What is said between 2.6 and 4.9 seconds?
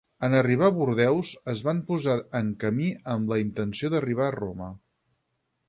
camí amb la intenció d'arribar a Roma.